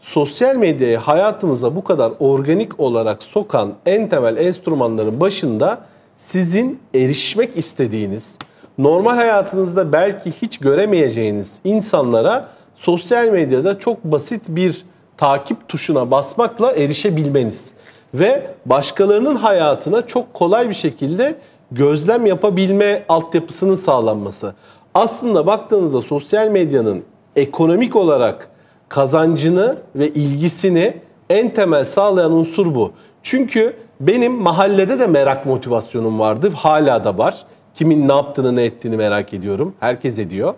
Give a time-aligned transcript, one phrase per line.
[0.00, 5.80] sosyal medyayı hayatımıza bu kadar organik olarak sokan en temel enstrümanların başında
[6.16, 8.38] sizin erişmek istediğiniz,
[8.78, 14.84] normal hayatınızda belki hiç göremeyeceğiniz insanlara sosyal medyada çok basit bir
[15.16, 17.74] takip tuşuna basmakla erişebilmeniz
[18.14, 21.34] ve başkalarının hayatına çok kolay bir şekilde
[21.72, 24.54] gözlem yapabilme altyapısının sağlanması.
[24.94, 27.04] Aslında baktığınızda sosyal medyanın
[27.36, 28.50] ekonomik olarak
[28.88, 30.94] kazancını ve ilgisini
[31.30, 32.92] en temel sağlayan unsur bu.
[33.22, 36.50] Çünkü benim mahallede de merak motivasyonum vardı.
[36.54, 37.42] Hala da var.
[37.74, 39.74] Kimin ne yaptığını ne ettiğini merak ediyorum.
[39.80, 40.54] Herkes ediyor.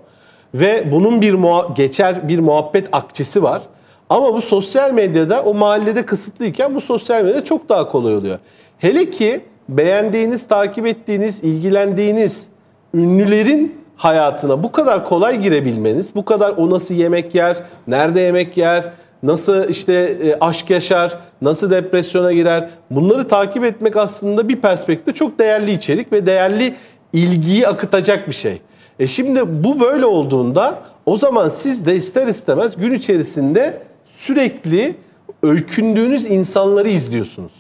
[0.55, 3.63] Ve bunun bir muha- geçer bir muhabbet akçesi var.
[4.11, 8.39] Ama bu sosyal medyada o mahallede kısıtlıyken bu sosyal medyada çok daha kolay oluyor.
[8.79, 12.49] Hele ki beğendiğiniz, takip ettiğiniz, ilgilendiğiniz
[12.95, 18.93] ünlülerin hayatına bu kadar kolay girebilmeniz, bu kadar o nasıl yemek yer, nerede yemek yer,
[19.23, 25.39] nasıl işte e, aşk yaşar, nasıl depresyona girer bunları takip etmek aslında bir perspektifte çok
[25.39, 26.77] değerli içerik ve değerli
[27.13, 28.61] ilgiyi akıtacak bir şey.
[28.99, 34.97] E şimdi bu böyle olduğunda o zaman siz de ister istemez gün içerisinde sürekli
[35.43, 37.53] öykündüğünüz insanları izliyorsunuz.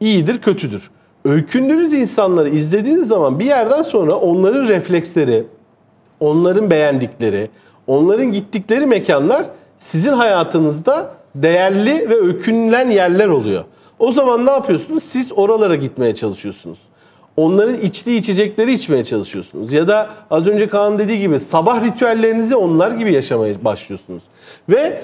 [0.00, 0.90] İyidir, kötüdür.
[1.24, 5.44] Öykündüğünüz insanları izlediğiniz zaman bir yerden sonra onların refleksleri,
[6.20, 7.50] onların beğendikleri,
[7.86, 9.46] onların gittikleri mekanlar
[9.78, 13.64] sizin hayatınızda değerli ve öykünülen yerler oluyor.
[13.98, 15.02] O zaman ne yapıyorsunuz?
[15.02, 16.78] Siz oralara gitmeye çalışıyorsunuz.
[17.36, 19.72] Onların içtiği içecekleri içmeye çalışıyorsunuz.
[19.72, 24.22] Ya da az önce Kaan dediği gibi sabah ritüellerinizi onlar gibi yaşamaya başlıyorsunuz.
[24.68, 25.02] Ve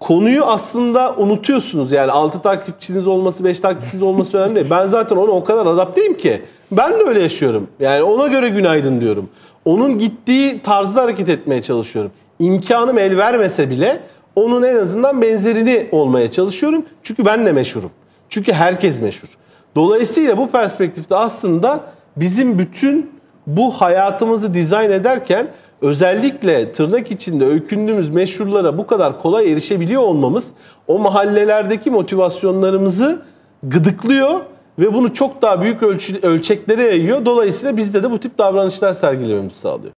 [0.00, 1.92] konuyu aslında unutuyorsunuz.
[1.92, 4.66] Yani 6 takipçiniz olması, 5 takipçiniz olması önemli değil.
[4.70, 6.42] Ben zaten ona o kadar adapteyim ki.
[6.72, 7.68] Ben de öyle yaşıyorum.
[7.80, 9.28] Yani ona göre günaydın diyorum.
[9.64, 12.12] Onun gittiği tarzda hareket etmeye çalışıyorum.
[12.38, 14.02] İmkanım el vermese bile
[14.36, 16.84] onun en azından benzerini olmaya çalışıyorum.
[17.02, 17.90] Çünkü ben de meşhurum.
[18.28, 19.28] Çünkü herkes meşhur.
[19.76, 21.80] Dolayısıyla bu perspektifte aslında
[22.16, 23.10] bizim bütün
[23.46, 25.48] bu hayatımızı dizayn ederken
[25.84, 30.54] özellikle tırnak içinde öykündüğümüz meşhurlara bu kadar kolay erişebiliyor olmamız
[30.86, 33.22] o mahallelerdeki motivasyonlarımızı
[33.62, 34.40] gıdıklıyor
[34.78, 37.26] ve bunu çok daha büyük ölçü, ölçeklere yayıyor.
[37.26, 39.92] Dolayısıyla bizde de bu tip davranışlar sergilememizi sağlıyor.